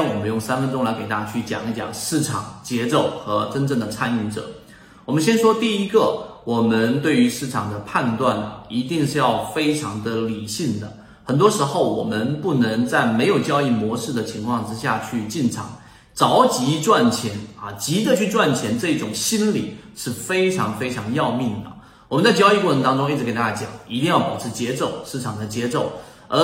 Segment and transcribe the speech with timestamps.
[0.00, 4.48] 我们用三分钟来给大家去讲一讲市场节奏和真正的参与者。
[5.04, 10.92] 我们先说第一个，我们对于市场的判断，一定是要非常的理性的。
[11.24, 15.78] 很多时候，我们不能在没有交易模式的情况之下去进场，
[16.14, 21.70] 着急赚钱啊，急着去赚钱，这种心理是非常非常要命的。
[22.08, 25.92] 我们在交易过程当中一直给大家讲，一定要保持节奏，市场的节奏。
[26.28, 26.38] 而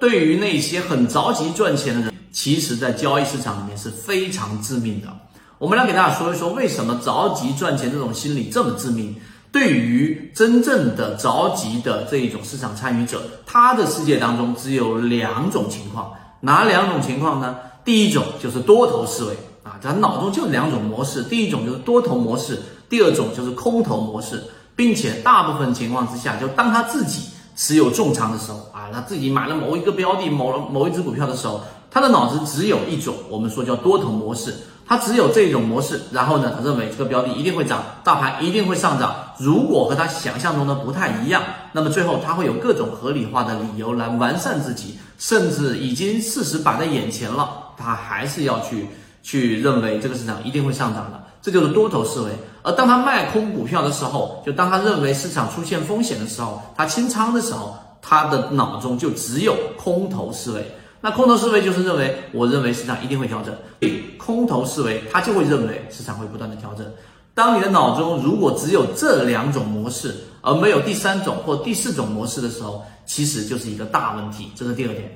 [0.00, 5.08] 对于那些很着急赚钱的人，其实，在交易市场里面是非常致命的。
[5.58, 9.16] 我们来给大家说一说，为什么着急赚钱这种心理这么致命？
[9.50, 17.56] 对于真正的着急的这一种市场参与者，他的世界当中只有两种情况，哪两种情况呢？
[17.84, 24.44] 第一种就是多头思维啊，他脑中就两种模式，第一种就是多头模式，第二种就是空头模式，
[24.76, 27.22] 并且大部分情况之下，就当他自己。
[27.58, 34.54] 持有重仓的时候啊，他自己买了某一个标的、某某一只股票的时候，他的脑子只有一种，我们说叫多头模式，
[34.86, 36.00] 他只有这种模式。
[36.12, 39.12] 然后呢，他认为这个标的一定会涨，大盘一定会上涨。
[39.38, 41.42] 如果和他想象中的不太一样，
[41.72, 48.86] 那么最后他会有各种合理化的理由来完善自己，甚至已经事实摆在眼前了，他还是要去
[49.24, 51.20] 去认为这个市场一定会上涨的。
[51.40, 60.66] 这就是多头思维，而当他卖空股票的时候，就当他认为市场出现风险的时候，他清仓的时候，他的脑中就只有空头思维。
[61.00, 63.54] 那空头思维就是认为，我认为市场一定会调整。
[64.18, 66.84] 空头思维，他就会认为市场会不断的调整。
[67.34, 74.50] 当你的脑中如果只有这两种模式，而没有第三种或第四种模式的时候，其实就是一个大问题。
[74.56, 75.08] 这是第二点。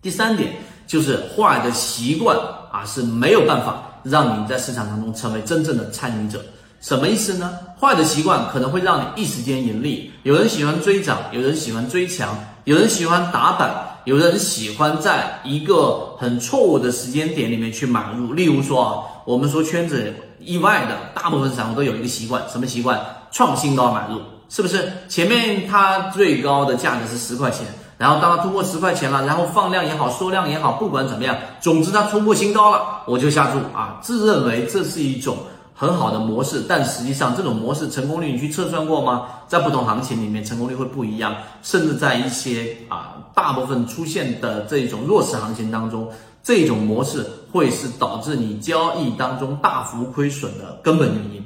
[0.00, 0.54] 第三点
[0.86, 2.34] 就是坏的习惯
[2.74, 3.82] 啊是没有办法。
[4.04, 6.38] 让你在市场当中成为真正的参与者，
[6.78, 7.58] 什么意思呢？
[7.80, 10.12] 坏的习惯可能会让你一时间盈利。
[10.24, 18.34] 有人喜欢追涨，有人喜欢追强，有人喜欢打板，有人喜欢在一个很错误的时间点里面去买入。
[18.34, 18.92] 例如说啊，
[19.24, 23.00] 我们说圈子意外的大部分散户都有一个习惯，什么习惯？
[23.32, 24.92] 创新高买入，是不是？
[25.08, 27.64] 前面它最高的价格是十块钱。
[27.96, 35.36] 然后当它突破十块钱了，然后放量也好，缩量也好，不管怎么样，总之它突破新高了，我就下注啊，自认为这是一种
[35.74, 39.26] 很好的模式，但实际上这种模式成功率你去测算过吗？
[39.46, 46.08] 在不同行情里面成功率会不一样，甚至在一些啊大部分出现的这种弱势行情当中，
[46.42, 51.44] 这种模式会是导致你交易当中大幅亏损的根本原因。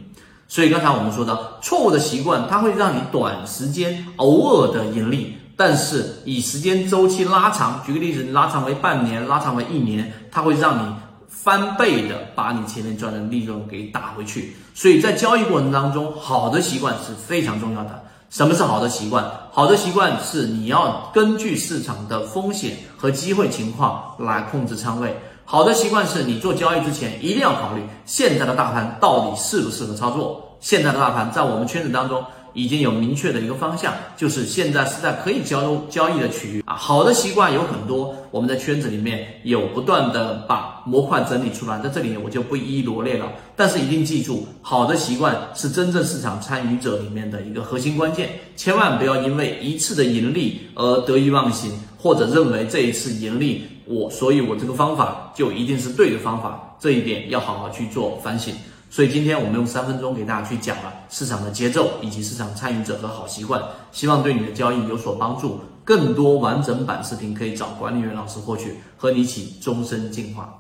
[0.49, 5.37] 所以刚才我们说的错误的习惯，它会让你短时间偶尔的盈利。
[5.59, 10.95] 但是以时间周期拉长，举个例子，拉长为半年，拉长为一年，它会让你
[11.29, 14.57] 翻倍的把你前面赚的利润给打回去。
[14.73, 18.05] 所以在交易过程当中，好的习惯是非常重要的。
[18.31, 19.29] 什么是好的习惯？
[19.51, 25.19] 好的习惯是你要根据市场的风险和机会情况来控制仓位。
[25.45, 30.57] 好的习惯是你做交易之前一定要考虑现在的大盘到底适不适合操作。
[30.61, 32.25] 现在的大盘在我们圈子当中。
[32.53, 36.75] 已经有明确的一个方向，就是现在是在可以交交易的区域啊。
[36.75, 43.31] 好的习惯有很多，我们在圈子里面有不断的把模块整理出来，在这里我就不一一罗列了。
[43.57, 58.55] 但是一定记住，好的习惯是真正市场参与者里面的一个核心关键，千万不要因为一次的盈利而得意忘形，或者认为这一次盈利我，所以我这个方法就一定是对的方法，这一点要好好去做反省。
[58.91, 63.63] 所以今天我们用三分钟给大家去讲了市场的节奏以及市场参与者和好习惯，
[63.93, 65.61] 希望对你的交易有所帮助。
[65.85, 70.55] 更多完整版视频可以找管理员老师获取，和你一起终身进化。